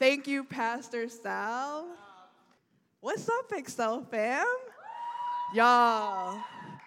[0.00, 1.86] Thank you, Pastor Sal.
[3.02, 4.46] What's up, Excel fam?
[5.54, 6.40] Y'all,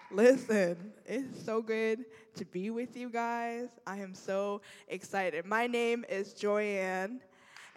[0.10, 3.70] listen, it's so good to be with you guys.
[3.86, 5.46] I am so excited.
[5.46, 7.22] My name is Joyanne,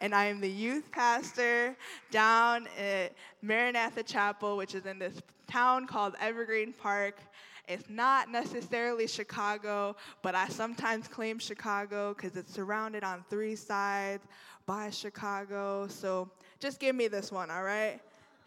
[0.00, 1.76] and I am the youth pastor
[2.10, 3.12] down at
[3.42, 7.18] Maranatha Chapel, which is in this town called Evergreen Park.
[7.68, 14.24] It's not necessarily Chicago, but I sometimes claim Chicago because it's surrounded on three sides
[14.66, 15.88] by Chicago.
[15.88, 18.00] So just give me this one, all right?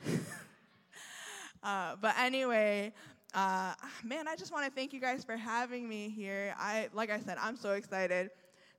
[1.63, 2.93] uh, but anyway,
[3.33, 6.55] uh, man, I just want to thank you guys for having me here.
[6.57, 8.31] I, like I said, I'm so excited.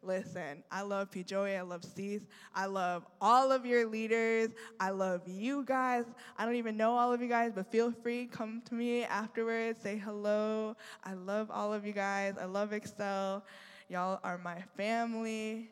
[0.03, 1.23] Listen, I love P.
[1.23, 1.57] Joey.
[1.57, 2.23] I love Cease.
[2.55, 4.49] I love all of your leaders.
[4.79, 6.05] I love you guys.
[6.39, 9.83] I don't even know all of you guys, but feel free, come to me afterwards,
[9.83, 10.75] say hello.
[11.05, 12.37] I love all of you guys.
[12.41, 13.45] I love Excel.
[13.91, 15.71] Y'all are my family.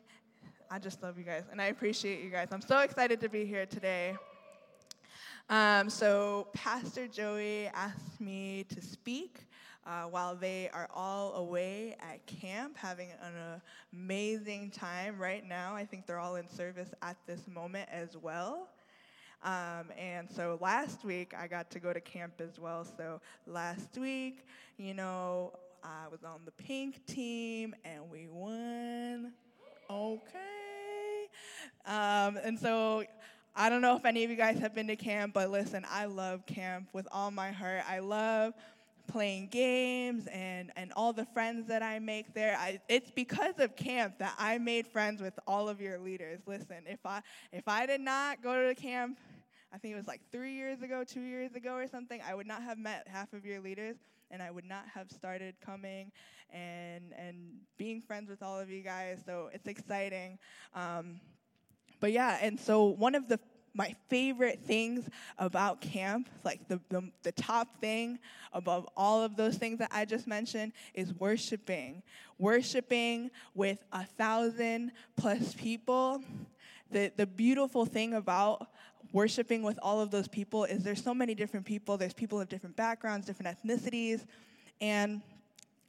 [0.70, 2.48] I just love you guys, and I appreciate you guys.
[2.53, 4.14] I'm so excited to be here today.
[5.48, 9.47] Um, so, Pastor Joey asked me to speak
[9.89, 13.61] uh, while they are all away at camp having an
[13.92, 15.75] amazing time right now.
[15.75, 18.69] I think they're all in service at this moment as well.
[19.42, 22.84] Um, and so last week I got to go to camp as well.
[22.84, 24.44] So last week,
[24.77, 29.33] you know, I was on the pink team and we won.
[29.89, 31.28] Okay.
[31.86, 33.05] Um, and so
[33.56, 36.05] I don't know if any of you guys have been to camp, but listen, I
[36.05, 37.83] love camp with all my heart.
[37.89, 38.53] I love
[39.09, 42.56] playing games and, and all the friends that I make there.
[42.56, 46.41] I, it's because of camp that I made friends with all of your leaders.
[46.47, 49.19] Listen, if I, if I did not go to the camp,
[49.73, 52.47] I think it was like three years ago, two years ago or something, I would
[52.47, 53.97] not have met half of your leaders
[54.31, 56.12] and I would not have started coming
[56.50, 57.37] and, and
[57.77, 59.20] being friends with all of you guys.
[59.25, 60.39] So it's exciting.
[60.75, 61.20] Um,
[62.00, 63.41] but yeah, and so one of the
[63.79, 68.19] my favorite things about camp, like the, the, the, top thing
[68.53, 72.03] above all of those things that I just mentioned, is worshiping.
[72.41, 76.25] Worshiping with a thousand plus people.
[76.91, 78.67] The, the beautiful thing about
[79.12, 81.97] worshiping with all of those people is there's so many different people.
[81.97, 84.27] There's people of different backgrounds, different ethnicities,
[84.81, 85.22] and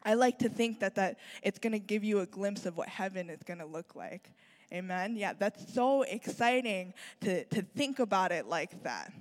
[0.06, 2.88] I like to think that, that it's going to give you a glimpse of what
[2.88, 4.30] heaven is going to look like.
[4.72, 5.16] Amen.
[5.16, 9.12] Yeah, that's so exciting to, to think about it like that.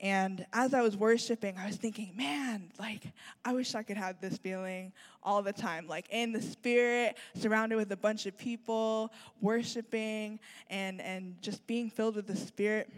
[0.00, 3.04] And as I was worshiping, I was thinking, man, like,
[3.44, 5.86] I wish I could have this feeling all the time.
[5.86, 10.40] Like, in the spirit, surrounded with a bunch of people, worshiping,
[10.70, 12.92] and, and just being filled with the spirit.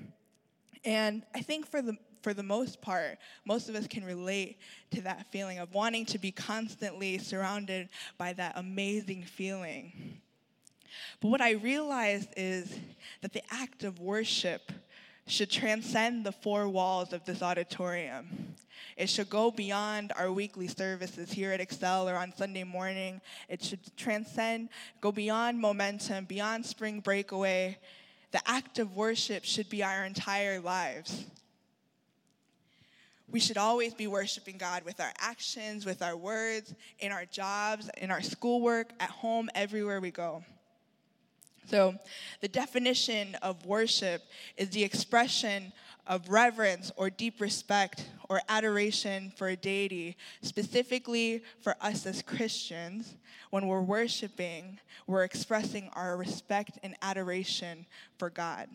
[0.82, 4.58] And I think for the, for the most part, most of us can relate
[4.92, 10.22] to that feeling of wanting to be constantly surrounded by that amazing feeling.
[11.20, 12.78] But what I realized is
[13.22, 14.72] that the act of worship
[15.26, 18.54] should transcend the four walls of this auditorium.
[18.96, 23.20] It should go beyond our weekly services here at Excel or on Sunday morning.
[23.48, 24.68] It should transcend,
[25.00, 27.78] go beyond momentum, beyond spring breakaway.
[28.30, 31.24] The act of worship should be our entire lives.
[33.28, 37.90] We should always be worshiping God with our actions, with our words, in our jobs,
[37.96, 40.44] in our schoolwork, at home, everywhere we go.
[41.66, 41.94] So,
[42.40, 44.22] the definition of worship
[44.56, 45.72] is the expression
[46.06, 53.16] of reverence or deep respect or adoration for a deity, specifically for us as Christians.
[53.50, 57.86] When we're worshiping, we're expressing our respect and adoration
[58.18, 58.68] for God.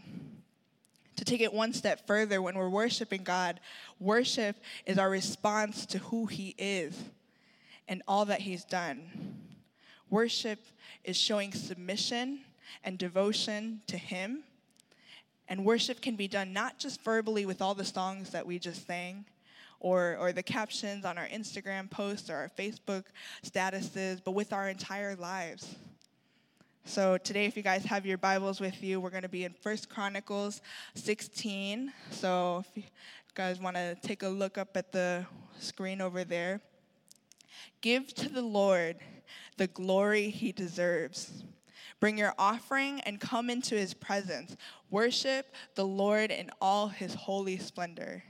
[1.18, 3.60] To take it one step further, when we're worshiping God,
[4.00, 4.56] worship
[4.86, 6.98] is our response to who He is
[7.88, 9.36] and all that He's done.
[10.10, 10.60] Worship
[11.04, 12.40] is showing submission
[12.84, 14.44] and devotion to Him.
[15.48, 18.86] And worship can be done not just verbally with all the songs that we just
[18.86, 19.26] sang,
[19.80, 23.06] or, or the captions on our Instagram posts or our Facebook
[23.44, 25.76] statuses, but with our entire lives.
[26.86, 29.54] So today, if you guys have your Bibles with you, we're going to be in
[29.54, 30.62] First Chronicles
[30.96, 31.94] 16.
[32.10, 32.84] So if you
[33.36, 35.26] guys want to take a look up at the
[35.60, 36.62] screen over there,
[37.82, 38.98] give to the Lord
[39.58, 41.44] the glory he deserves.
[42.00, 44.56] Bring your offering and come into his presence.
[44.90, 48.24] Worship the Lord in all his holy splendor.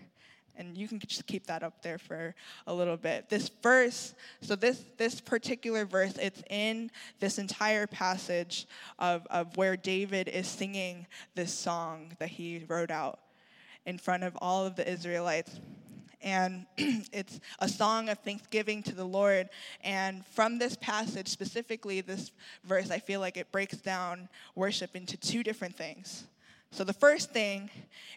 [0.56, 2.36] And you can just keep that up there for
[2.68, 3.30] a little bit.
[3.30, 8.68] This verse, so this, this particular verse, it's in this entire passage
[8.98, 13.19] of, of where David is singing this song that he wrote out
[13.86, 15.62] in front of all of the Israelites
[16.21, 19.50] and it's a song of thanksgiving to the Lord.
[19.83, 22.31] And from this passage, specifically this
[22.63, 26.25] verse, I feel like it breaks down worship into two different things.
[26.71, 27.69] So the first thing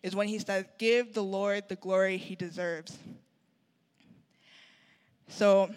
[0.02, 2.98] is when he says, Give the Lord the glory he deserves.
[5.28, 5.70] So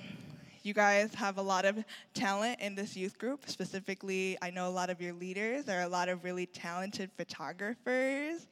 [0.63, 1.83] you guys have a lot of
[2.13, 3.43] talent in this youth group.
[3.47, 5.69] Specifically, I know a lot of your leaders.
[5.69, 8.47] Are a lot of really talented photographers.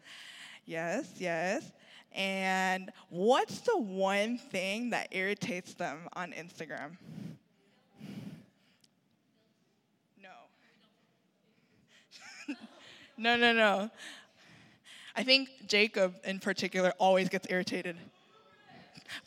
[0.66, 1.72] Yes, yes.
[2.14, 6.98] And what's the one thing that irritates them on Instagram?
[10.22, 10.30] No.
[13.18, 13.90] no, no, no.
[15.16, 17.98] I think Jacob in particular always gets irritated.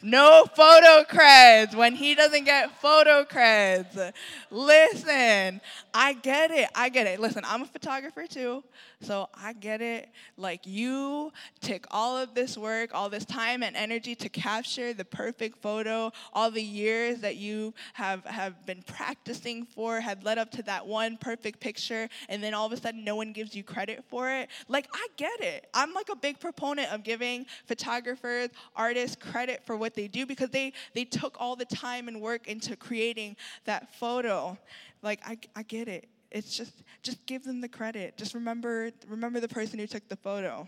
[0.03, 4.13] No photo creds when he doesn't get photo creds.
[4.51, 5.61] Listen,
[5.95, 6.69] I get it.
[6.75, 7.21] I get it.
[7.21, 8.65] Listen, I'm a photographer too,
[9.01, 10.09] so I get it.
[10.37, 15.05] Like you took all of this work, all this time and energy to capture the
[15.05, 20.51] perfect photo, all the years that you have, have been practicing for had led up
[20.53, 23.63] to that one perfect picture, and then all of a sudden no one gives you
[23.63, 24.49] credit for it.
[24.69, 25.67] Like, I get it.
[25.75, 30.51] I'm like a big proponent of giving photographers, artists credit for what they do because
[30.51, 34.57] they, they took all the time and work into creating that photo.
[35.03, 36.09] Like, I, I get it.
[36.31, 38.17] It's just, just give them the credit.
[38.17, 40.67] Just remember, remember the person who took the photo.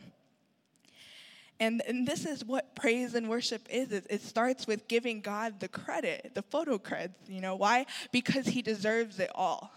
[1.60, 3.90] And, and this is what praise and worship is.
[3.90, 7.14] It, it starts with giving God the credit, the photo creds.
[7.26, 7.86] You know why?
[8.12, 9.72] Because He deserves it all.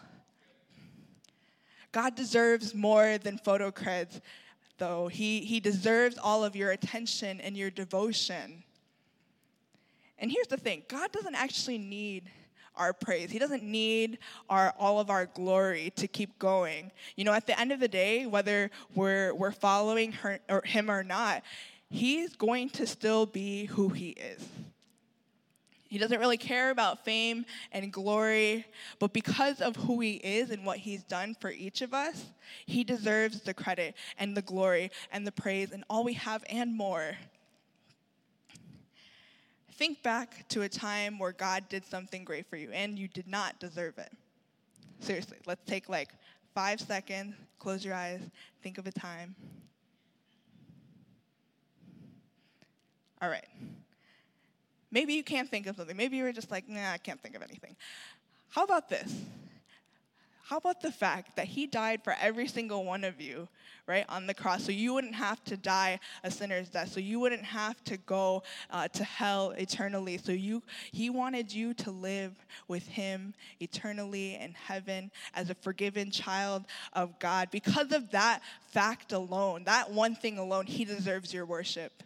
[1.91, 4.21] God deserves more than photo creds,
[4.77, 5.07] though.
[5.07, 8.63] He, he deserves all of your attention and your devotion.
[10.19, 12.29] And here's the thing God doesn't actually need
[12.75, 13.31] our praise.
[13.31, 14.19] He doesn't need
[14.49, 16.91] our all of our glory to keep going.
[17.15, 20.89] You know, at the end of the day, whether we're we're following her, or him
[20.89, 21.43] or not,
[21.89, 24.47] he's going to still be who he is.
[25.91, 28.65] He doesn't really care about fame and glory,
[28.97, 32.27] but because of who he is and what he's done for each of us,
[32.65, 36.73] he deserves the credit and the glory and the praise and all we have and
[36.73, 37.17] more.
[39.81, 43.27] Think back to a time where God did something great for you and you did
[43.27, 44.11] not deserve it.
[44.99, 46.09] Seriously, let's take like
[46.53, 48.21] five seconds, close your eyes,
[48.61, 49.35] think of a time.
[53.23, 53.47] All right.
[54.91, 55.97] Maybe you can't think of something.
[55.97, 57.75] Maybe you were just like, nah, I can't think of anything.
[58.49, 59.11] How about this?
[60.51, 63.47] How about the fact that he died for every single one of you,
[63.87, 67.21] right, on the cross, so you wouldn't have to die a sinner's death, so you
[67.21, 70.17] wouldn't have to go uh, to hell eternally.
[70.17, 70.61] So you,
[70.91, 72.33] he wanted you to live
[72.67, 77.47] with him eternally in heaven as a forgiven child of God.
[77.49, 82.03] Because of that fact alone, that one thing alone, he deserves your worship.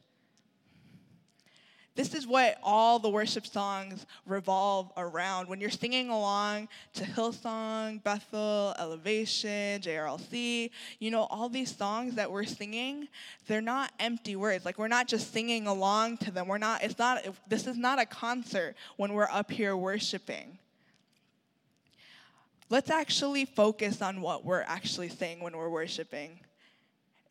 [1.96, 5.48] This is what all the worship songs revolve around.
[5.48, 12.30] When you're singing along to Hillsong, Bethel, Elevation, JRLC, you know, all these songs that
[12.30, 13.08] we're singing,
[13.48, 14.66] they're not empty words.
[14.66, 16.50] Like we're not just singing along to them.
[16.50, 20.58] We're not, it's not, this is not a concert when we're up here worshiping.
[22.70, 26.40] Let's actually focus on what we're actually saying when we're worshiping.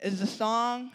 [0.00, 0.90] Is the song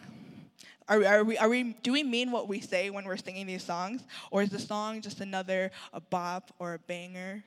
[0.90, 3.62] are, are, we, are we, do we mean what we say when we're singing these
[3.62, 4.02] songs?
[4.32, 7.44] Or is the song just another a bop or a banger?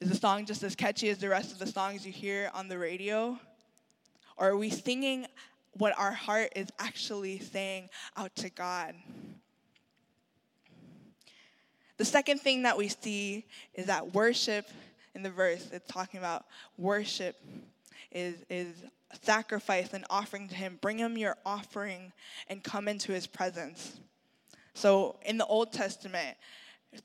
[0.00, 2.68] Is the song just as catchy as the rest of the songs you hear on
[2.68, 3.36] the radio?
[4.36, 5.26] Or are we singing
[5.72, 8.94] what our heart is actually saying out to God?
[11.96, 14.68] The second thing that we see is that worship
[15.16, 16.44] in the verse, it's talking about
[16.78, 17.36] worship
[18.12, 18.84] is, is
[19.22, 20.78] sacrifice and offering to him.
[20.80, 22.12] Bring him your offering
[22.48, 24.00] and come into his presence.
[24.74, 26.36] So in the Old Testament,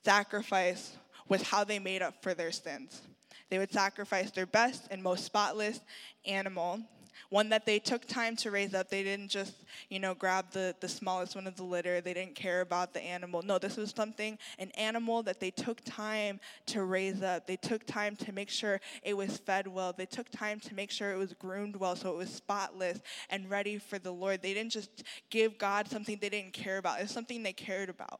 [0.03, 3.01] sacrifice was how they made up for their sins.
[3.50, 5.81] They would sacrifice their best and most spotless
[6.25, 6.81] animal
[7.30, 8.90] one that they took time to raise up.
[8.90, 9.54] They didn't just,
[9.90, 12.01] you know, grab the, the smallest one of the litter.
[12.01, 13.42] They didn't care about the animal.
[13.42, 17.48] No, this was something, an animal that they took time to raise up.
[17.48, 19.94] They took time to make sure it was fed well.
[19.94, 23.50] They took time to make sure it was groomed well so it was spotless and
[23.50, 24.42] ready for the Lord.
[24.42, 27.90] They didn't just give God something they didn't care about, it was something they cared
[27.90, 28.20] about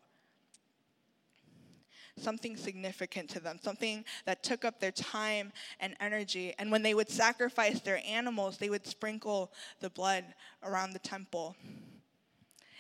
[2.18, 6.54] something significant to them, something that took up their time and energy.
[6.60, 10.26] And when they would sacrifice their animals, they would sprinkle the blood
[10.64, 11.56] around the temple.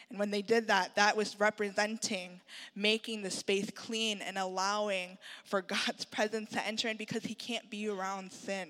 [0.09, 2.41] And when they did that, that was representing
[2.75, 7.69] making the space clean and allowing for God's presence to enter in because He can't
[7.69, 8.67] be around sin.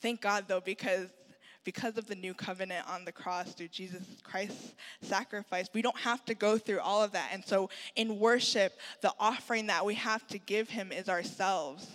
[0.00, 1.08] Thank God, though, because
[1.68, 4.72] because of the new covenant on the cross through Jesus Christ's
[5.02, 7.28] sacrifice, we don't have to go through all of that.
[7.30, 8.72] And so in worship,
[9.02, 11.86] the offering that we have to give him is ourselves.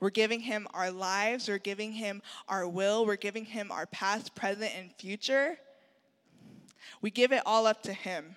[0.00, 4.34] We're giving him our lives, we're giving him our will, we're giving him our past,
[4.34, 5.56] present, and future.
[7.00, 8.36] We give it all up to him.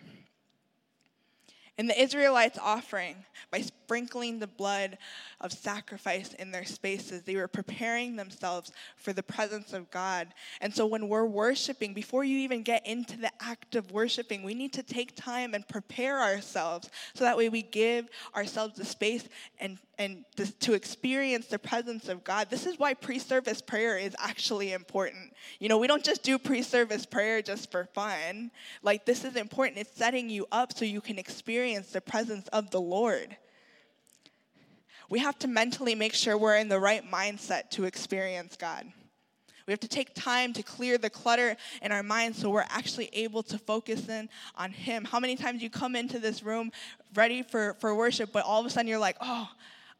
[1.79, 3.15] And the Israelites' offering,
[3.51, 4.97] by sprinkling the blood
[5.39, 10.27] of sacrifice in their spaces, they were preparing themselves for the presence of God.
[10.59, 14.55] And so when we're worshiping, before you even get into the act of worshiping, we
[14.55, 19.29] need to take time and prepare ourselves so that way we give ourselves the space
[19.61, 20.25] and, and
[20.59, 22.49] to experience the presence of God.
[22.49, 25.33] This is why pre service prayer is actually important.
[25.59, 28.51] You know, we don't just do pre service prayer just for fun.
[28.83, 29.77] Like, this is important.
[29.77, 33.37] It's setting you up so you can experience the presence of the Lord
[35.09, 38.85] we have to mentally make sure we're in the right mindset to experience God.
[39.65, 43.09] We have to take time to clear the clutter in our minds so we're actually
[43.13, 45.05] able to focus in on Him.
[45.05, 46.71] How many times you come into this room
[47.13, 49.47] ready for, for worship, but all of a sudden you're like, oh,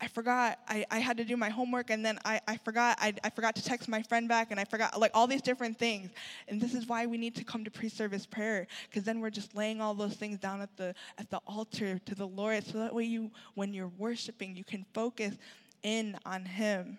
[0.01, 3.13] I forgot I, I had to do my homework and then I, I forgot I,
[3.23, 6.11] I forgot to text my friend back and I forgot like all these different things.
[6.47, 9.55] And this is why we need to come to pre-service prayer because then we're just
[9.55, 12.95] laying all those things down at the at the altar to the Lord so that
[12.95, 15.35] way you when you're worshiping you can focus
[15.83, 16.97] in on him.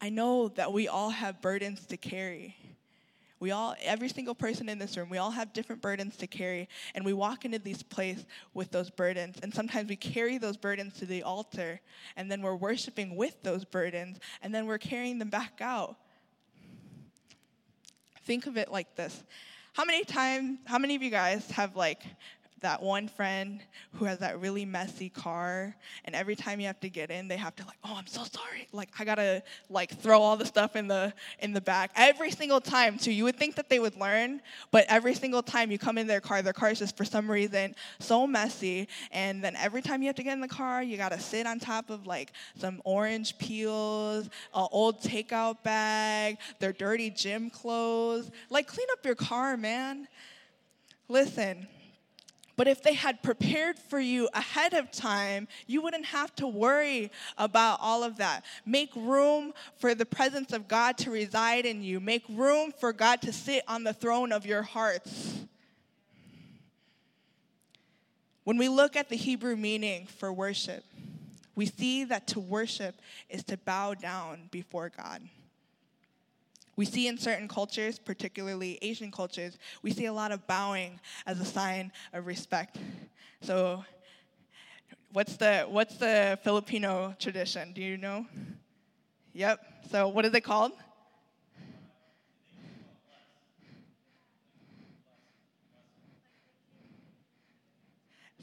[0.00, 2.56] I know that we all have burdens to carry.
[3.42, 6.68] We all, every single person in this room, we all have different burdens to carry,
[6.94, 9.34] and we walk into these places with those burdens.
[9.42, 11.80] And sometimes we carry those burdens to the altar,
[12.14, 15.96] and then we're worshiping with those burdens, and then we're carrying them back out.
[18.24, 19.24] Think of it like this.
[19.72, 22.04] How many times, how many of you guys have like
[22.62, 23.60] that one friend
[23.94, 27.36] who has that really messy car and every time you have to get in they
[27.36, 28.68] have to like oh i'm so sorry.
[28.72, 31.90] Like i gotta like throw all the stuff in the in the back.
[31.96, 34.40] Every single time too you would think that they would learn
[34.70, 37.30] but every single time you come in their car their car is just for some
[37.30, 40.96] reason so messy and then every time you have to get in the car you
[40.96, 47.10] gotta sit on top of like some orange peels an old takeout bag their dirty
[47.10, 48.30] gym clothes.
[48.50, 50.08] Like clean up your car man.
[51.08, 51.66] Listen
[52.62, 57.10] but if they had prepared for you ahead of time, you wouldn't have to worry
[57.36, 58.44] about all of that.
[58.64, 63.20] Make room for the presence of God to reside in you, make room for God
[63.22, 65.40] to sit on the throne of your hearts.
[68.44, 70.84] When we look at the Hebrew meaning for worship,
[71.56, 72.94] we see that to worship
[73.28, 75.20] is to bow down before God.
[76.76, 81.38] We see in certain cultures, particularly Asian cultures, we see a lot of bowing as
[81.40, 82.78] a sign of respect.
[83.42, 83.84] So,
[85.12, 87.72] what's the, what's the Filipino tradition?
[87.72, 88.26] Do you know?
[89.34, 89.60] Yep.
[89.90, 90.72] So, what is it called?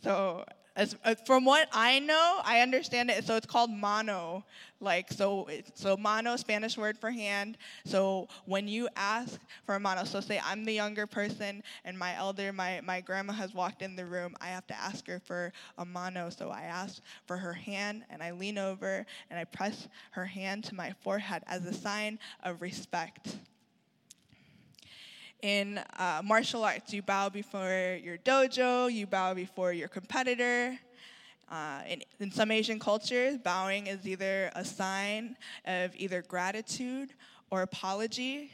[0.03, 0.45] So,
[0.79, 3.25] as, uh, from what I know, I understand it.
[3.25, 4.45] So it's called mano.
[4.79, 7.57] Like so, so mano, Spanish word for hand.
[7.86, 12.15] So when you ask for a mano, so say I'm the younger person and my
[12.15, 14.38] elder, my my grandma has walked in the room.
[14.39, 16.29] I have to ask her for a mano.
[16.29, 20.63] So I ask for her hand and I lean over and I press her hand
[20.65, 23.36] to my forehead as a sign of respect
[25.41, 26.93] in uh, martial arts.
[26.93, 30.77] You bow before your dojo, you bow before your competitor.
[31.50, 37.13] Uh, in, in some Asian cultures, bowing is either a sign of either gratitude
[37.50, 38.51] or apology.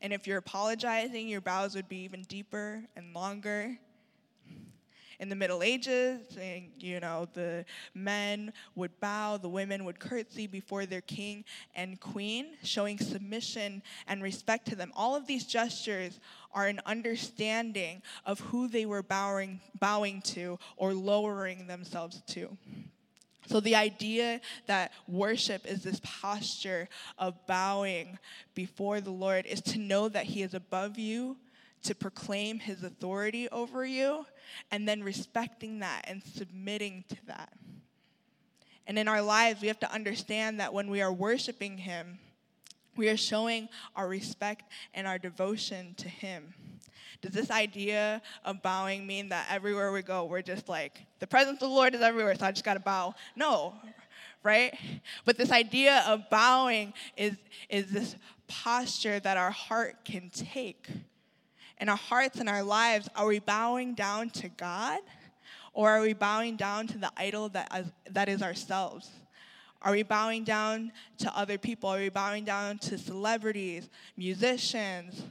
[0.00, 3.78] And if you're apologizing, your bows would be even deeper and longer
[5.20, 10.46] in the Middle Ages, and, you know, the men would bow, the women would curtsy
[10.46, 14.90] before their king and queen, showing submission and respect to them.
[14.96, 16.18] All of these gestures
[16.52, 22.56] are an understanding of who they were bowing, bowing to or lowering themselves to.
[23.46, 28.18] So, the idea that worship is this posture of bowing
[28.54, 31.36] before the Lord is to know that He is above you,
[31.82, 34.26] to proclaim His authority over you,
[34.70, 37.52] and then respecting that and submitting to that.
[38.86, 42.18] And in our lives, we have to understand that when we are worshiping Him,
[42.96, 46.54] we are showing our respect and our devotion to Him.
[47.22, 51.56] Does this idea of bowing mean that everywhere we go, we're just like, the presence
[51.56, 53.14] of the Lord is everywhere, so I just gotta bow?
[53.36, 53.74] No,
[54.42, 54.74] right?
[55.24, 57.36] But this idea of bowing is,
[57.68, 58.16] is this
[58.48, 60.88] posture that our heart can take
[61.80, 65.00] in our hearts and our lives, are we bowing down to God
[65.72, 69.10] or are we bowing down to the idol that that is ourselves?
[69.82, 71.88] Are we bowing down to other people?
[71.88, 75.22] Are we bowing down to celebrities, musicians?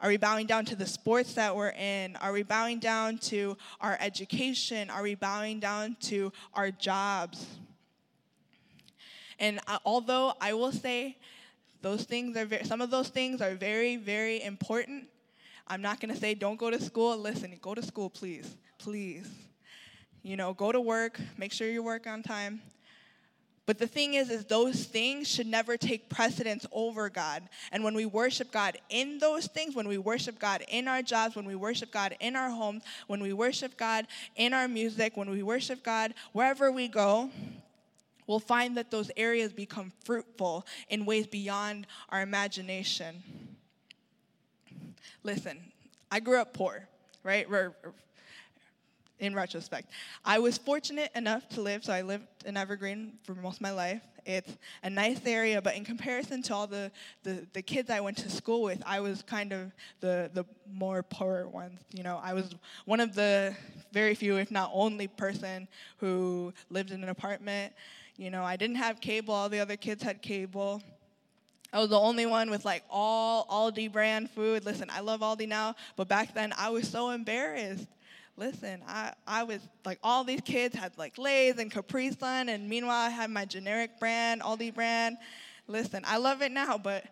[0.00, 2.16] Are we bowing down to the sports that we're in?
[2.16, 4.88] Are we bowing down to our education?
[4.88, 7.46] Are we bowing down to our jobs?
[9.38, 11.18] And although I will say
[11.82, 15.08] those things are very, some of those things are very, very important,
[15.66, 17.16] I'm not going to say don't go to school.
[17.18, 18.56] Listen, go to school, please.
[18.78, 19.28] Please.
[20.22, 22.60] You know, go to work, make sure you work on time.
[23.66, 27.42] But the thing is, is those things should never take precedence over God.
[27.72, 31.34] And when we worship God in those things, when we worship God in our jobs,
[31.34, 34.06] when we worship God in our homes, when we worship God
[34.36, 37.28] in our music, when we worship God wherever we go,
[38.28, 43.22] we'll find that those areas become fruitful in ways beyond our imagination.
[45.26, 45.58] Listen,
[46.08, 46.88] I grew up poor,
[47.24, 47.48] right?
[49.18, 49.90] in retrospect.
[50.24, 53.72] I was fortunate enough to live, so I lived in Evergreen for most of my
[53.72, 54.02] life.
[54.24, 56.92] It's a nice area, but in comparison to all the,
[57.24, 61.02] the, the kids I went to school with, I was kind of the, the more
[61.02, 61.80] poor ones.
[61.92, 62.54] You know, I was
[62.84, 63.56] one of the
[63.92, 65.66] very few, if not only person
[65.96, 67.72] who lived in an apartment.
[68.16, 70.82] You know, I didn't have cable, all the other kids had cable.
[71.76, 74.64] I was the only one with like all Aldi brand food.
[74.64, 77.86] Listen, I love Aldi now, but back then I was so embarrassed
[78.38, 82.68] listen, I, I was like, all these kids had like Lay's and Capri Sun, and
[82.68, 85.16] meanwhile, I had my generic brand, Aldi brand.
[85.68, 87.04] Listen, I love it now, but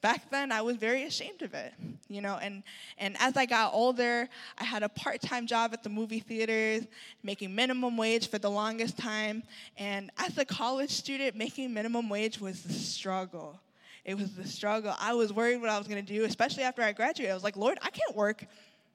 [0.00, 1.72] back then I was very ashamed of it,
[2.08, 2.38] you know.
[2.40, 2.62] And,
[2.98, 6.86] and as I got older, I had a part time job at the movie theaters,
[7.22, 9.42] making minimum wage for the longest time.
[9.76, 13.60] And as a college student, making minimum wage was a struggle.
[14.04, 14.94] It was the struggle.
[14.98, 17.30] I was worried what I was going to do, especially after I graduated.
[17.30, 18.46] I was like, Lord, I can't work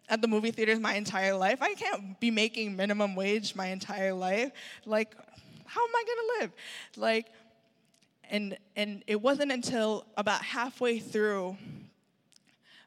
[0.09, 1.59] at the movie theaters my entire life.
[1.61, 4.51] I can't be making minimum wage my entire life.
[4.85, 5.15] Like,
[5.65, 6.51] how am I gonna live?
[6.95, 7.27] Like,
[8.29, 11.57] and and it wasn't until about halfway through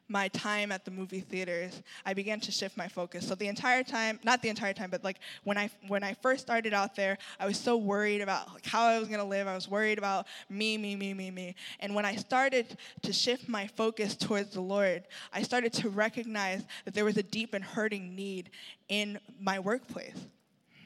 [0.09, 3.27] my time at the movie theaters, I began to shift my focus.
[3.27, 6.41] So the entire time, not the entire time, but like when I when I first
[6.41, 9.47] started out there, I was so worried about like how I was gonna live.
[9.47, 11.55] I was worried about me, me, me, me, me.
[11.79, 16.63] And when I started to shift my focus towards the Lord, I started to recognize
[16.85, 18.49] that there was a deep and hurting need
[18.87, 20.17] in my workplace.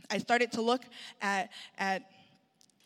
[0.09, 0.83] I started to look
[1.21, 2.03] at at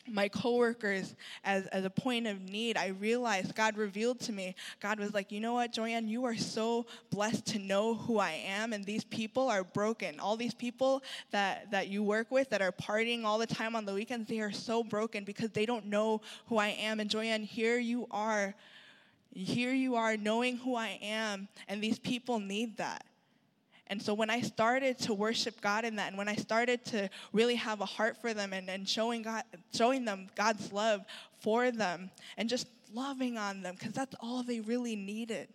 [0.09, 4.55] my coworkers as, as a point of need, I realized God revealed to me.
[4.79, 8.31] God was like, you know what, Joanne, you are so blessed to know who I
[8.45, 10.19] am, and these people are broken.
[10.19, 13.85] All these people that, that you work with that are partying all the time on
[13.85, 16.99] the weekends, they are so broken because they don't know who I am.
[16.99, 18.55] And Joanne, here you are.
[19.33, 23.06] Here you are knowing who I am, and these people need that.
[23.89, 27.09] And so when I started to worship God in that, and when I started to
[27.31, 31.05] really have a heart for them and, and showing, God, showing them God's love
[31.39, 35.47] for them and just loving on them, because that's all they really needed.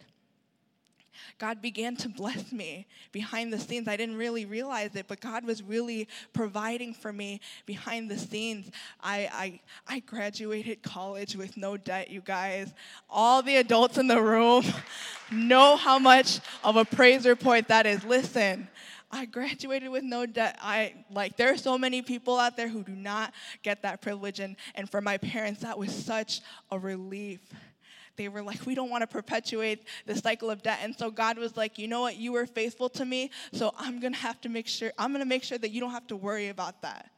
[1.38, 3.88] God began to bless me behind the scenes.
[3.88, 8.70] I didn't really realize it, but God was really providing for me behind the scenes.
[9.00, 9.60] I, I,
[9.96, 12.72] I graduated college with no debt, you guys.
[13.08, 14.64] All the adults in the room
[15.32, 18.04] know how much of a praise report that is.
[18.04, 18.68] Listen,
[19.10, 20.58] I graduated with no debt.
[20.62, 24.40] I like there are so many people out there who do not get that privilege
[24.40, 27.40] and and for my parents that was such a relief.
[28.16, 30.80] They were like, we don't want to perpetuate the cycle of debt.
[30.82, 32.16] And so God was like, you know what?
[32.16, 35.20] You were faithful to me, so I'm going to have to make sure, I'm going
[35.20, 37.10] to make sure that you don't have to worry about that.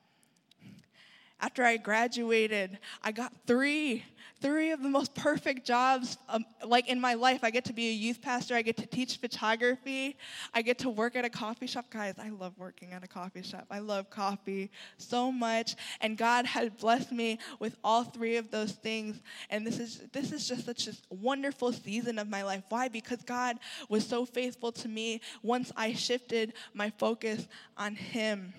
[1.40, 4.04] After I graduated, I got three
[4.44, 7.40] three of the most perfect jobs um, like in my life.
[7.42, 8.54] I get to be a youth pastor.
[8.54, 10.18] I get to teach photography.
[10.52, 11.86] I get to work at a coffee shop.
[11.88, 13.66] Guys i love working at a coffee shop.
[13.70, 15.76] I love coffee so much.
[16.02, 19.22] And god had blessed me with all three of those things.
[19.48, 22.64] And this is this is just such a wonderful season of my life.
[22.68, 22.88] Why?
[22.88, 23.56] Because god
[23.88, 28.52] was so faithful to me once i shifted my focus on him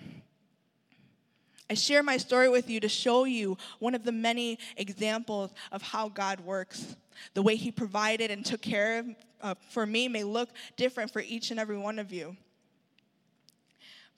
[1.68, 5.82] I share my story with you to show you one of the many examples of
[5.82, 6.96] how God works.
[7.34, 9.06] The way He provided and took care of
[9.42, 12.36] uh, for me may look different for each and every one of you.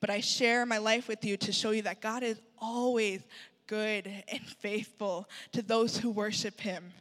[0.00, 3.20] But I share my life with you to show you that God is always
[3.66, 6.92] good and faithful to those who worship Him.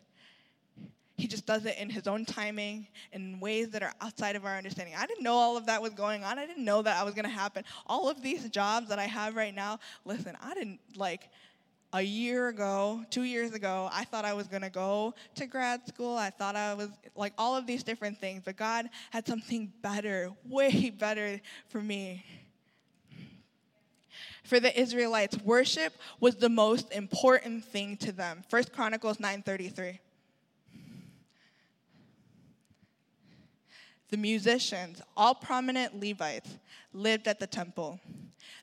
[1.18, 4.56] He just does it in his own timing in ways that are outside of our
[4.56, 4.94] understanding.
[4.96, 6.38] I didn't know all of that was going on.
[6.38, 7.64] I didn't know that I was going to happen.
[7.88, 11.30] All of these jobs that I have right now, listen, I didn't like
[11.94, 15.88] a year ago, two years ago, I thought I was going to go to grad
[15.88, 16.16] school.
[16.16, 20.32] I thought I was like all of these different things, but God had something better,
[20.46, 22.24] way better for me.
[24.44, 28.44] For the Israelites, worship was the most important thing to them.
[28.50, 30.00] First Chronicles 9:33.
[34.10, 36.58] The musicians, all prominent Levites,
[36.94, 38.00] lived at the temple.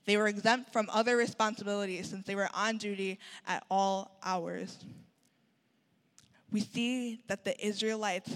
[0.07, 4.78] They were exempt from other responsibilities since they were on duty at all hours.
[6.50, 8.30] We see that the Israelites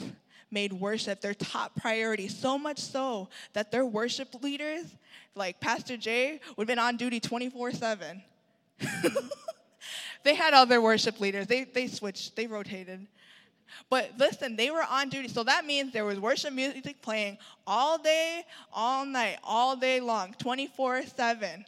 [0.51, 4.85] made worship their top priority, so much so that their worship leaders,
[5.35, 8.23] like Pastor Jay, would have been on duty 24 7.
[10.25, 13.07] they had other worship leaders, they, they switched, they rotated.
[13.90, 15.28] But listen, they were on duty.
[15.28, 20.35] So that means there was worship music playing all day, all night, all day long,
[20.38, 21.64] 24 7.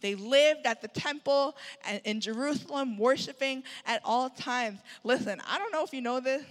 [0.00, 4.80] They lived at the temple and in Jerusalem, worshiping at all times.
[5.04, 6.44] Listen, I don't know if you know this,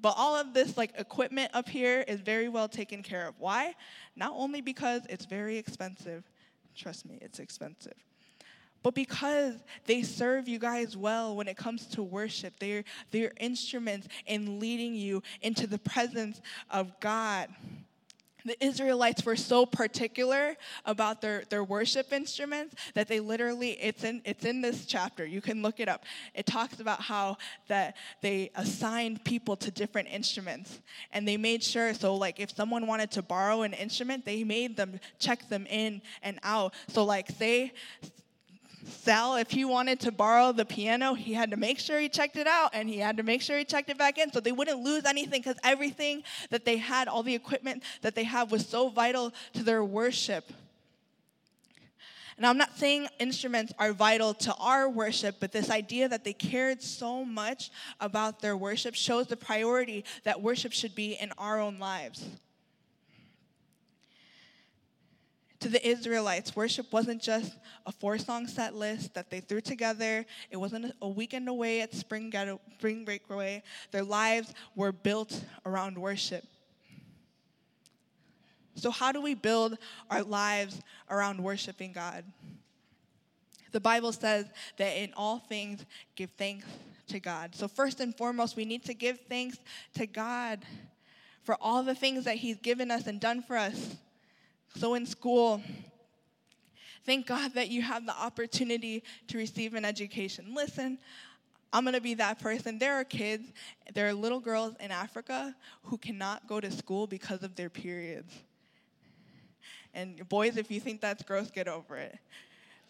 [0.00, 3.34] but all of this like equipment up here is very well taken care of.
[3.38, 3.74] Why?
[4.16, 6.24] Not only because it's very expensive.
[6.74, 7.94] Trust me, it's expensive
[8.82, 9.54] but because
[9.86, 12.54] they serve you guys well when it comes to worship.
[12.58, 16.40] They're, they're instruments in leading you into the presence
[16.70, 17.48] of God.
[18.44, 24.22] The Israelites were so particular about their, their worship instruments that they literally, it's in,
[24.24, 25.26] it's in this chapter.
[25.26, 26.04] You can look it up.
[26.34, 27.36] It talks about how
[27.68, 30.80] that they assigned people to different instruments.
[31.12, 34.76] And they made sure, so like if someone wanted to borrow an instrument, they made
[34.76, 36.72] them check them in and out.
[36.88, 37.72] So like say
[38.92, 42.36] Sal, if he wanted to borrow the piano, he had to make sure he checked
[42.36, 44.52] it out and he had to make sure he checked it back in so they
[44.52, 48.66] wouldn't lose anything because everything that they had, all the equipment that they have, was
[48.66, 50.52] so vital to their worship.
[52.36, 56.32] And I'm not saying instruments are vital to our worship, but this idea that they
[56.32, 61.60] cared so much about their worship shows the priority that worship should be in our
[61.60, 62.24] own lives.
[65.60, 67.52] To the Israelites, worship wasn't just
[67.84, 70.24] a four song set list that they threw together.
[70.50, 73.62] It wasn't a weekend away at spring, ghetto, spring break away.
[73.90, 76.44] Their lives were built around worship.
[78.74, 79.76] So, how do we build
[80.10, 82.24] our lives around worshiping God?
[83.72, 84.46] The Bible says
[84.78, 85.84] that in all things,
[86.16, 86.66] give thanks
[87.08, 87.54] to God.
[87.54, 89.58] So, first and foremost, we need to give thanks
[89.94, 90.60] to God
[91.44, 93.96] for all the things that He's given us and done for us.
[94.76, 95.62] So in school,
[97.04, 100.54] thank God that you have the opportunity to receive an education.
[100.54, 100.98] Listen,
[101.72, 102.78] I'm gonna be that person.
[102.78, 103.52] There are kids,
[103.94, 105.54] there are little girls in Africa
[105.84, 108.32] who cannot go to school because of their periods.
[109.94, 112.18] And boys, if you think that's gross, get over it.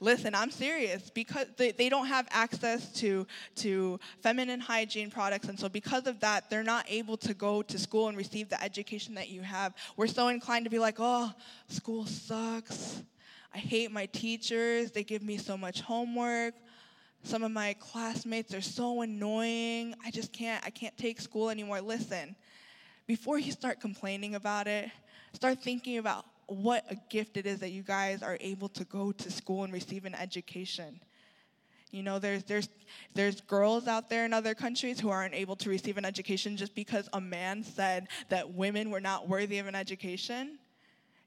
[0.02, 5.48] Listen, I'm serious because they, they don't have access to, to feminine hygiene products.
[5.48, 8.62] And so, because of that, they're not able to go to school and receive the
[8.62, 9.74] education that you have.
[9.98, 11.30] We're so inclined to be like, oh,
[11.68, 13.02] school sucks.
[13.54, 14.90] I hate my teachers.
[14.90, 16.54] They give me so much homework.
[17.22, 19.94] Some of my classmates are so annoying.
[20.02, 21.82] I just can't, I can't take school anymore.
[21.82, 22.34] Listen,
[23.06, 24.90] before you start complaining about it,
[25.34, 29.12] start thinking about what a gift it is that you guys are able to go
[29.12, 31.00] to school and receive an education.
[31.92, 32.68] You know, there's, there's,
[33.14, 36.74] there's girls out there in other countries who aren't able to receive an education just
[36.74, 40.58] because a man said that women were not worthy of an education.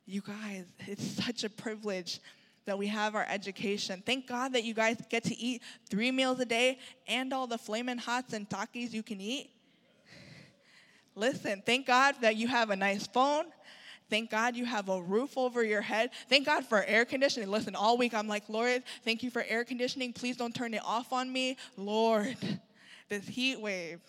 [0.05, 2.19] You guys, it's such a privilege
[2.65, 4.03] that we have our education.
[4.05, 7.57] Thank God that you guys get to eat three meals a day and all the
[7.57, 9.51] flaming hots and Takis you can eat.
[11.15, 13.45] Listen, thank God that you have a nice phone,
[14.13, 16.11] Thank God you have a roof over your head.
[16.29, 17.49] Thank God for air conditioning.
[17.49, 20.13] Listen, all week I'm like, Lord, thank you for air conditioning.
[20.13, 21.57] Please don't turn it off on me.
[21.77, 22.37] Lord,
[23.09, 24.01] this heat wave.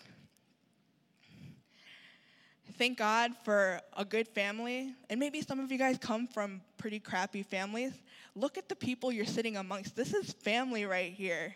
[2.77, 4.93] Thank God for a good family.
[5.09, 7.93] And maybe some of you guys come from pretty crappy families.
[8.35, 9.95] Look at the people you're sitting amongst.
[9.95, 11.55] This is family right here.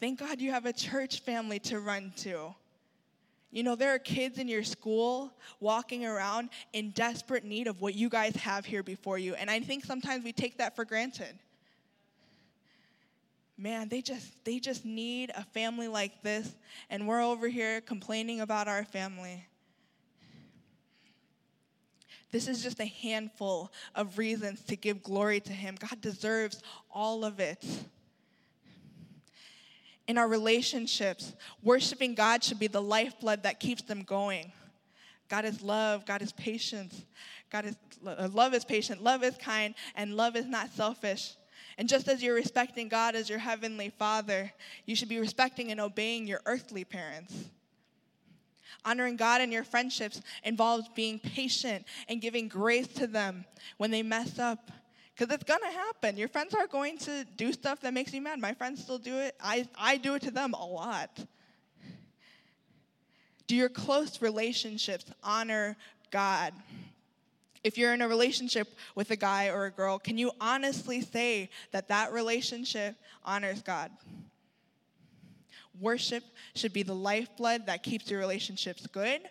[0.00, 2.54] Thank God you have a church family to run to.
[3.50, 7.94] You know, there are kids in your school walking around in desperate need of what
[7.94, 9.34] you guys have here before you.
[9.34, 11.38] And I think sometimes we take that for granted.
[13.56, 16.54] Man, they just they just need a family like this
[16.90, 19.44] and we're over here complaining about our family.
[22.30, 25.76] This is just a handful of reasons to give glory to him.
[25.80, 27.64] God deserves all of it
[30.08, 34.50] in our relationships, worshiping God should be the lifeblood that keeps them going.
[35.28, 37.04] God is love, God is patience.
[37.50, 41.34] God is uh, love is patient, love is kind, and love is not selfish.
[41.76, 44.52] And just as you're respecting God as your heavenly Father,
[44.86, 47.44] you should be respecting and obeying your earthly parents.
[48.84, 53.44] Honoring God in your friendships involves being patient and giving grace to them
[53.76, 54.70] when they mess up
[55.18, 56.16] because it's going to happen.
[56.16, 58.38] Your friends are going to do stuff that makes you mad.
[58.38, 59.34] My friends still do it.
[59.40, 61.10] I, I do it to them a lot.
[63.48, 65.76] Do your close relationships honor
[66.12, 66.52] God.
[67.64, 71.50] If you're in a relationship with a guy or a girl, can you honestly say
[71.72, 73.90] that that relationship honors God?
[75.80, 76.22] Worship
[76.54, 79.22] should be the lifeblood that keeps your relationships good,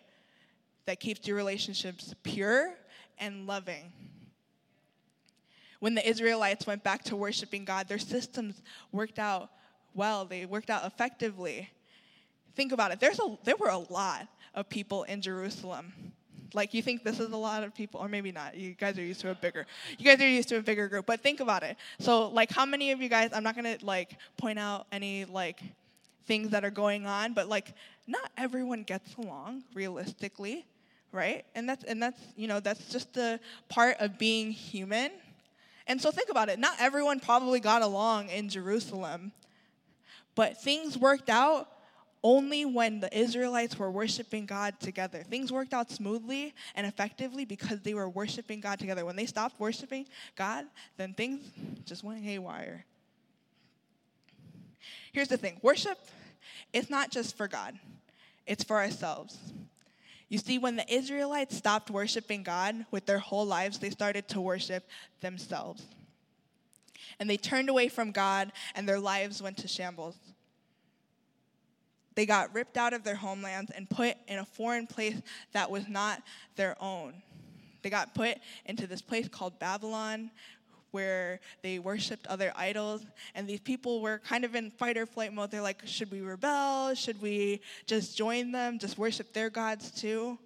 [0.86, 2.74] that keeps your relationships pure
[3.20, 3.92] and loving.
[5.80, 8.62] When the Israelites went back to worshiping God, their systems
[8.92, 9.50] worked out
[9.98, 11.70] well, they worked out effectively.
[12.56, 13.00] Think about it.
[13.00, 15.92] There's a, there were a lot of people in Jerusalem.
[16.54, 18.56] Like you think this is a lot of people, or maybe not.
[18.56, 19.66] You guys are used to a bigger.
[19.98, 21.06] You guys are used to a bigger group.
[21.08, 21.78] But think about it.
[22.00, 23.32] So like, how many of you guys?
[23.34, 25.60] I'm not gonna like point out any like
[26.26, 27.74] things that are going on, but like,
[28.06, 30.66] not everyone gets along realistically,
[31.12, 31.44] right?
[31.56, 35.12] And that's and that's you know that's just the part of being human.
[35.88, 36.60] And so think about it.
[36.60, 39.32] Not everyone probably got along in Jerusalem,
[40.36, 41.70] but things worked out
[42.24, 45.24] only when the Israelites were worshiping God together.
[45.24, 49.06] Things worked out smoothly and effectively because they were worshiping God together.
[49.06, 50.66] When they stopped worshiping God,
[50.98, 51.42] then things
[51.86, 52.86] just went haywire.
[55.14, 55.98] Here's the thing worship
[56.74, 57.80] is not just for God,
[58.46, 59.38] it's for ourselves.
[60.30, 64.42] You see, when the Israelites stopped worshiping God with their whole lives, they started to
[64.42, 64.88] worship
[65.22, 65.84] themselves.
[67.20, 70.18] And they turned away from God, and their lives went to shambles.
[72.16, 75.22] They got ripped out of their homelands and put in a foreign place
[75.54, 76.22] that was not
[76.56, 77.14] their own.
[77.84, 80.32] They got put into this place called Babylon
[80.92, 85.34] where they worshiped other idols and these people were kind of in fight or flight
[85.34, 85.52] mode.
[85.52, 86.94] They're like should we rebel?
[86.96, 90.38] Should we just join them just worship their gods too?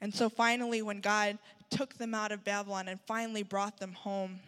[0.00, 1.38] And so finally when god
[1.70, 4.38] took them out of babylon and finally brought them home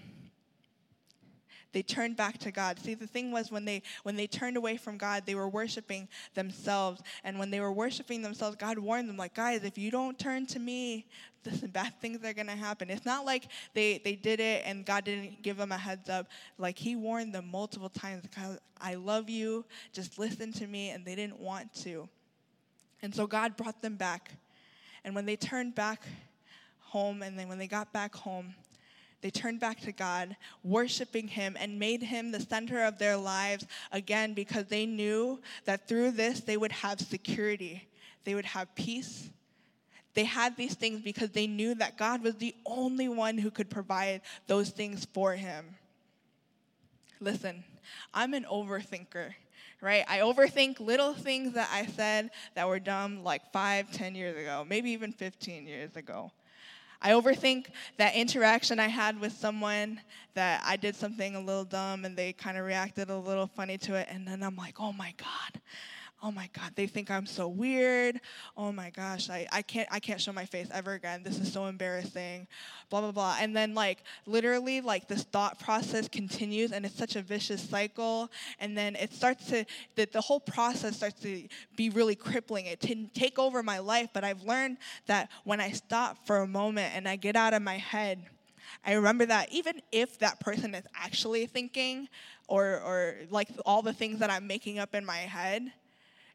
[1.77, 2.79] they turned back to God.
[2.79, 6.09] See, the thing was when they when they turned away from God, they were worshiping
[6.33, 7.03] themselves.
[7.23, 10.47] And when they were worshiping themselves, God warned them, like, guys, if you don't turn
[10.47, 11.05] to me,
[11.45, 12.89] listen, bad things are gonna happen.
[12.89, 16.29] It's not like they they did it and God didn't give them a heads up.
[16.57, 18.25] Like He warned them multiple times,
[18.81, 19.67] I love you.
[19.93, 22.09] Just listen to me, and they didn't want to.
[23.03, 24.31] And so God brought them back.
[25.05, 26.05] And when they turned back
[26.81, 28.55] home, and then when they got back home,
[29.27, 33.67] they turned back to God, worshiping Him, and made Him the center of their lives
[33.91, 37.89] again because they knew that through this they would have security,
[38.23, 39.29] they would have peace.
[40.15, 43.69] They had these things because they knew that God was the only one who could
[43.69, 45.75] provide those things for Him.
[47.19, 47.65] Listen,
[48.15, 49.35] I'm an overthinker
[49.83, 50.05] right?
[50.09, 54.65] I overthink little things that I said that were dumb like five, ten years ago,
[54.67, 56.33] maybe even 15 years ago.
[57.01, 57.67] I overthink
[57.99, 60.01] that interaction I had with someone
[60.35, 63.79] that I did something a little dumb and they kind of reacted a little funny
[63.79, 64.09] to it.
[64.11, 65.61] And then I'm like, oh my God,
[66.23, 68.21] oh my god they think i'm so weird.
[68.57, 71.23] Oh my gosh I, I can't i can't show my face ever again.
[71.23, 72.47] This is so embarrassing.
[72.91, 73.37] Blah blah blah.
[73.41, 78.31] And then like literally like this thought process continues and it's such a vicious cycle.
[78.59, 82.67] And then it starts to the, the whole process starts to be really crippling.
[82.67, 86.47] It to take over my life but i've learned that when i stop for a
[86.47, 88.25] moment and i get out of my head
[88.85, 92.09] I remember that even if that person is actually thinking
[92.49, 95.73] or, or like all the things that I'm making up in my head,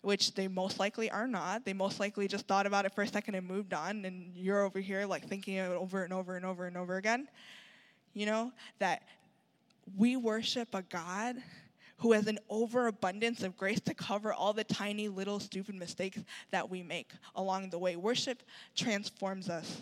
[0.02, 1.64] which they most likely are not.
[1.66, 4.64] They most likely just thought about it for a second and moved on, and you're
[4.64, 7.28] over here like thinking it over and over and over and over again.
[8.14, 9.04] You know, that
[9.98, 11.38] we worship a God
[11.98, 16.18] who has an overabundance of grace to cover all the tiny little stupid mistakes
[16.50, 17.96] that we make along the way.
[17.96, 18.42] Worship
[18.76, 19.80] transforms us.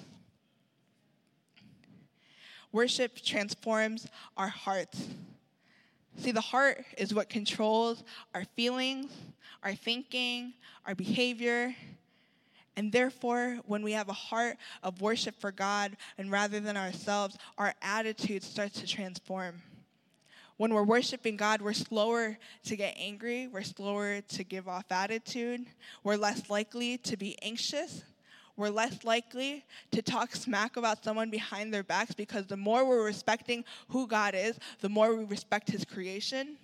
[2.74, 4.06] Worship transforms
[4.36, 5.08] our hearts.
[6.18, 8.04] See, the heart is what controls
[8.36, 9.10] our feelings,
[9.64, 10.54] our thinking,
[10.86, 11.76] our behavior.
[12.76, 17.38] And therefore, when we have a heart of worship for God and rather than ourselves,
[17.58, 19.62] our attitude starts to transform.
[20.58, 25.66] When we're worshiping God, we're slower to get angry, we're slower to give off attitude,
[26.04, 28.04] we're less likely to be anxious,
[28.58, 33.06] we're less likely to talk smack about someone behind their backs because the more we're
[33.06, 36.58] respecting who God is, the more we respect His creation.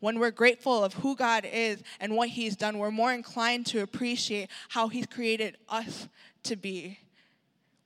[0.00, 3.82] When we're grateful of who God is and what He's done, we're more inclined to
[3.82, 6.08] appreciate how He's created us
[6.44, 6.98] to be.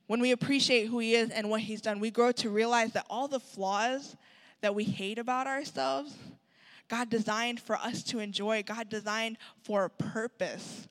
[0.06, 3.06] When we appreciate who He is and what He's done, we grow to realize that
[3.08, 4.16] all the flaws
[4.60, 6.14] that we hate about ourselves,
[6.88, 10.88] God designed for us to enjoy, God designed for a purpose.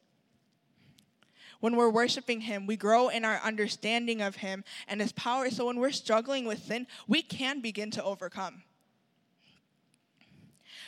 [1.60, 5.50] When we're worshiping Him, we grow in our understanding of Him and His power.
[5.50, 8.64] So when we're struggling with sin, we can begin to overcome.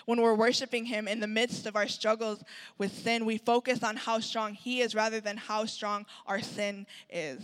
[0.05, 2.43] When we're worshiping Him in the midst of our struggles
[2.77, 6.85] with sin, we focus on how strong He is rather than how strong our sin
[7.09, 7.41] is.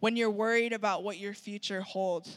[0.00, 2.36] When you're worried about what your future holds,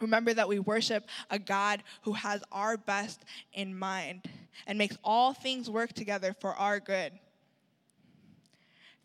[0.00, 4.22] remember that we worship a God who has our best in mind
[4.66, 7.12] and makes all things work together for our good.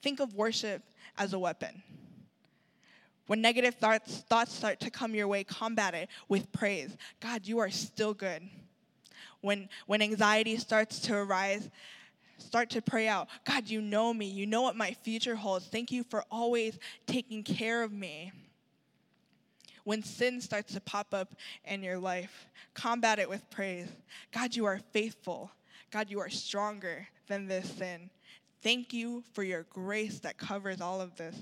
[0.02, 0.84] Think of worship
[1.18, 1.84] as a weapon.
[3.28, 6.96] When negative thoughts, thoughts start to come your way, combat it with praise.
[7.20, 8.42] God, you are still good.
[9.42, 11.70] When, when anxiety starts to arise,
[12.38, 14.26] start to pray out God, you know me.
[14.26, 15.68] You know what my future holds.
[15.68, 18.32] Thank you for always taking care of me.
[19.84, 23.88] When sin starts to pop up in your life, combat it with praise.
[24.34, 25.52] God, you are faithful.
[25.92, 28.10] God, you are stronger than this sin.
[28.62, 31.36] Thank you for your grace that covers all of this.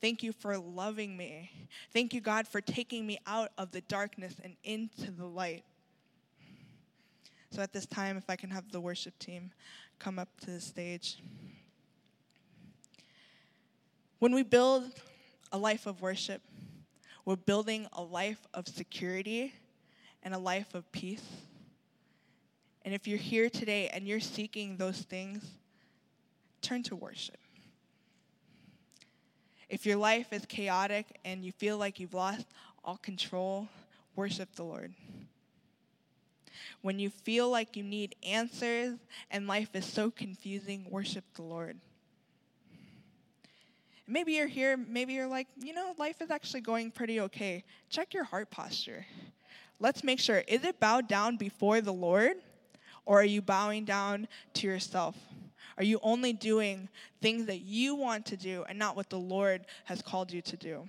[0.00, 1.50] Thank you for loving me.
[1.92, 5.64] Thank you, God, for taking me out of the darkness and into the light.
[7.50, 9.52] So at this time, if I can have the worship team
[9.98, 11.20] come up to the stage.
[14.18, 14.84] When we build
[15.50, 16.42] a life of worship,
[17.24, 19.52] we're building a life of security
[20.22, 21.24] and a life of peace.
[22.84, 25.44] And if you're here today and you're seeking those things,
[26.62, 27.38] turn to worship.
[29.68, 32.46] If your life is chaotic and you feel like you've lost
[32.84, 33.68] all control,
[34.16, 34.94] worship the Lord.
[36.80, 38.98] When you feel like you need answers
[39.30, 41.76] and life is so confusing, worship the Lord.
[44.06, 47.62] Maybe you're here, maybe you're like, you know, life is actually going pretty okay.
[47.90, 49.04] Check your heart posture.
[49.80, 52.38] Let's make sure is it bowed down before the Lord
[53.04, 55.14] or are you bowing down to yourself?
[55.78, 56.88] Are you only doing
[57.22, 60.56] things that you want to do and not what the Lord has called you to
[60.56, 60.88] do?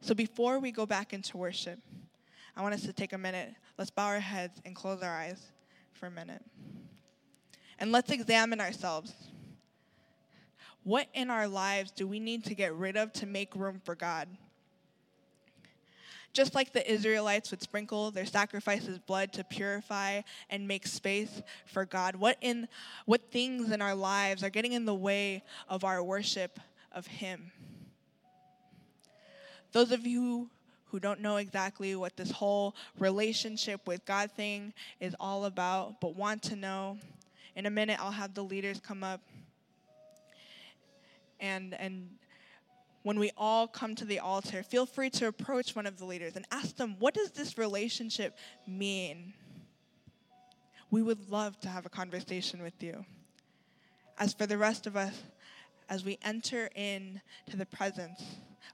[0.00, 1.78] So before we go back into worship,
[2.56, 3.54] I want us to take a minute.
[3.76, 5.40] Let's bow our heads and close our eyes
[5.92, 6.42] for a minute.
[7.78, 9.12] And let's examine ourselves.
[10.84, 13.94] What in our lives do we need to get rid of to make room for
[13.94, 14.26] God?
[16.32, 21.84] Just like the Israelites would sprinkle their sacrifices blood to purify and make space for
[21.84, 22.68] God, what in
[23.06, 26.60] what things in our lives are getting in the way of our worship
[26.92, 27.50] of him?
[29.72, 30.48] Those of you
[30.86, 36.16] who don't know exactly what this whole relationship with God thing is all about, but
[36.16, 36.98] want to know,
[37.56, 39.20] in a minute I'll have the leaders come up
[41.40, 42.08] and and
[43.08, 46.36] when we all come to the altar, feel free to approach one of the leaders
[46.36, 49.32] and ask them, what does this relationship mean?
[50.90, 53.06] We would love to have a conversation with you.
[54.18, 55.22] As for the rest of us,
[55.88, 58.22] as we enter in to the presence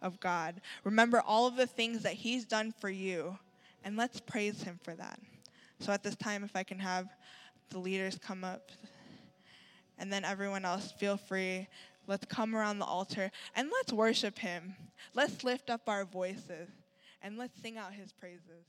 [0.02, 3.38] of God, remember all of the things that He's done for you,
[3.84, 5.20] and let's praise Him for that.
[5.78, 7.06] So at this time, if I can have
[7.70, 8.72] the leaders come up,
[9.96, 11.68] and then everyone else, feel free
[12.06, 14.76] Let's come around the altar and let's worship him.
[15.14, 16.68] Let's lift up our voices
[17.22, 18.66] and let's sing out his praises.